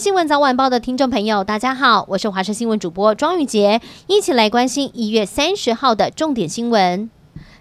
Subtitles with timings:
[0.00, 7.10] 新闻早晚报的听众朋友，大家好，我是华视新闻主播庄玉洁，一起来关心一月三十号的重点新闻。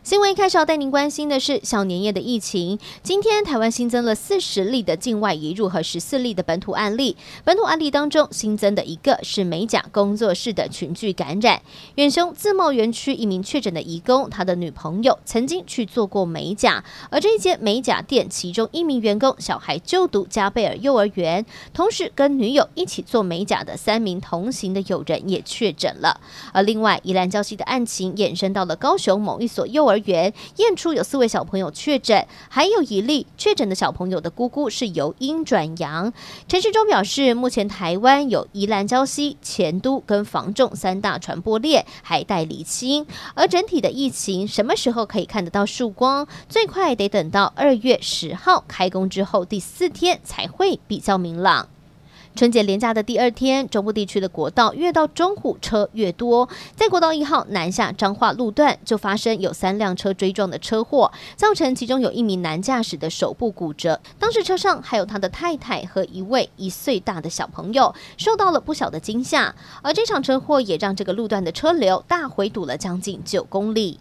[0.09, 2.79] 新闻一开始要带您关心的是小年夜的疫情。
[3.03, 7.15] 今天台湾新增了四十例的境外移入和十四例的本土案例。
[7.43, 11.61] 本土案例当中新增的一个是美甲工作室的群聚感染。
[11.93, 26.19] 远雄自贸园区一名确诊的移工，他的女朋友曾经去做过美甲，而这一间美甲店其中一名员工小孩就读加贝尔幼儿园，同时跟女友一起做美甲的三名同行的友人也确诊了。
[26.51, 36.11] 而另外宜兰礁溪的案情延伸到了高雄某一所幼儿园验出有四位小朋友确诊，还有一例确诊的小朋友的姑姑是由阴转阳。
[36.47, 43.05] 陈世忠表示，目前台湾有宜兰礁溪、前都跟房仲三大传播链，还待厘清。
[43.35, 46.27] 而整体的疫情什么时候可以看得到曙光？
[46.47, 51.67] 最快得等到二月十号开工之后第四天才会比较明朗。
[52.35, 56.47] 春节连假的第二天，中部地区的国道越到中午车越多。
[56.73, 63.99] 在国道一号南下彰化路段，就发生有三辆车追撞的车祸，造成其中有一名男驾驶的手部骨折。
[64.17, 69.53] 当时车上还有他的太太和一位一岁大的小朋友，受到了不小的惊吓。
[69.81, 73.99] 而这场车祸也让这个路段的车流大回堵了将近九公里。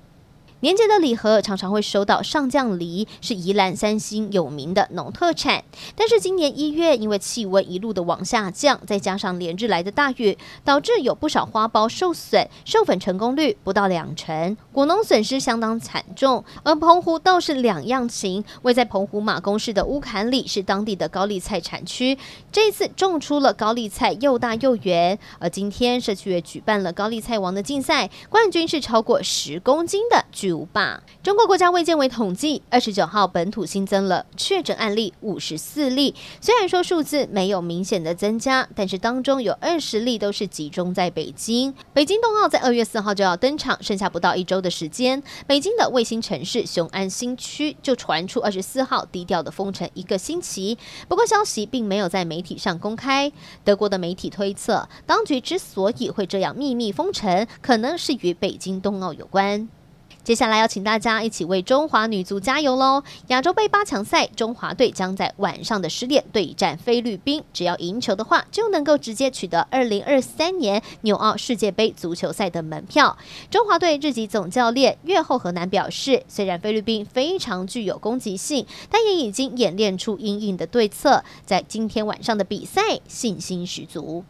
[0.60, 5.62] 年节的礼盒常常会收到上将梨，是宜兰三星有名的农特产。
[5.94, 16.44] 但是今年一月，因为气温一路的往下降，再加上连日来的大雨，导致有不少花苞受损，授粉成功率不到两成，果农损失相当惨重。
[16.64, 22.18] 而澎湖倒是两样情，位在澎湖马公市的乌坎里是当地的高丽菜产区，
[22.50, 25.16] 这次种出了高丽菜又大又圆。
[25.38, 31.02] 而今天社区也举办了高丽菜王的竞赛，冠军是超过十公斤的巨无霸。
[31.22, 36.14] 中国国家卫健委统计，二十九号本土新增了确诊案例五十四例。
[36.40, 41.74] 虽然说数字没有明显的增加，但是当中有二十例都是集中在北京。
[41.92, 45.22] 北京冬奥在二月四号就要登场，剩下不到一周的时间。
[45.46, 50.78] 北京的卫星城市雄安新区就传出二十四号低调的封城一个星期。
[51.08, 53.30] 不过消息并没有在媒体上公开。
[53.64, 59.68] 德国的媒体推测，当局之所以会这样秘密封城，可能是与北京冬奥有关。
[60.28, 63.02] 接下来要请大家一起为中华女足加油喽！
[63.28, 67.42] 亚洲杯八强赛，中华队将在晚上的十点对战菲律宾。
[67.54, 73.16] 只要赢球的话，就能够直接取得二零二三年纽澳世界杯足球赛的门票。
[73.50, 84.22] 中华队日籍总教练越后河南表示，虽然菲律宾非常具有攻击性，但也已经演练出因应的对策，在今天晚上的比赛信心十足。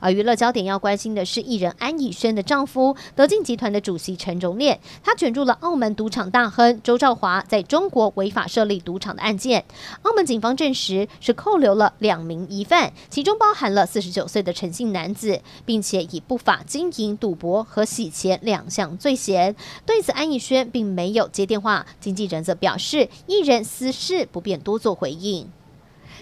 [0.00, 9.64] 而娱乐焦点要关心的是艺人安以轩的丈夫德进集团的主席陈荣炼，他卷入了澳门赌场大亨周兆华在中国违法设立赌场的案件。
[10.02, 19.54] 澳门警方证实是扣留了两名疑犯，其中包含了四十九岁的陈姓男子，并且以不法经营赌博和洗钱两项罪嫌。
[19.84, 25.50] 对此，安以轩并没有接电话，经纪人则表示艺人私事不便多做回应。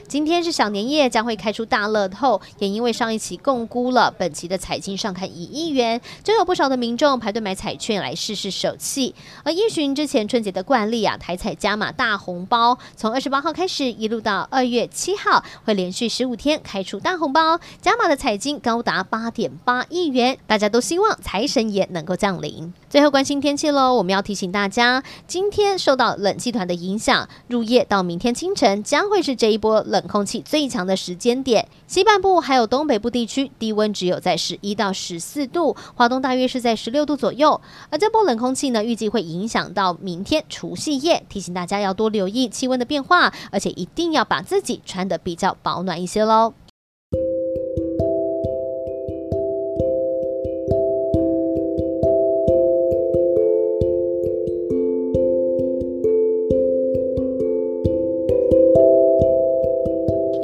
[0.09, 9.15] 今天是小年夜，将会开出大乐透，也因为上一期共估了，本期的彩金上看一亿元，就有不少的民众排队买彩券来试试手气。
[9.43, 22.73] 而依循之前春节的惯例啊，台彩加码大红包，从二十八号开始，一路到二月七号，会连续十五天开出大红包，加码的彩金高达八点八亿元，大家都希望财神爷能够降临。
[22.97, 31.69] 最后关心天气喽，我们要提醒大家，今天受到冷气团的影响，入夜到明天清晨将会是这一波冷空气最强的时间点。
[31.87, 37.61] 西半部还有东北部地区低温只有在十一到十四度，华东大约是在十六度左右。
[37.91, 46.55] 而这波冷空气呢，预计会影响到明天除夕夜，提醒大家要多留意气温的变化，而且一定要把自己穿得比较保暖一些喽。